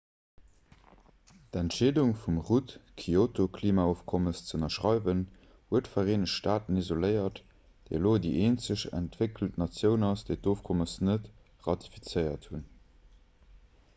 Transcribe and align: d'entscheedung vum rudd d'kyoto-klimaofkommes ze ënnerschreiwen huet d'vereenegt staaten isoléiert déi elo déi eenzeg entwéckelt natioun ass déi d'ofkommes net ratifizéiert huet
d'entscheedung 1.55 2.13
vum 2.21 2.39
rudd 2.47 2.71
d'kyoto-klimaofkommes 3.01 4.41
ze 4.47 4.55
ënnerschreiwen 4.59 5.21
huet 5.75 5.89
d'vereenegt 5.91 6.31
staaten 6.37 6.79
isoléiert 6.83 7.43
déi 7.43 7.93
elo 7.99 8.15
déi 8.25 8.33
eenzeg 8.47 8.87
entwéckelt 9.01 9.61
natioun 9.65 10.07
ass 10.09 10.25
déi 10.31 10.39
d'ofkommes 10.47 10.97
net 11.11 11.29
ratifizéiert 11.69 12.51
huet 12.51 12.67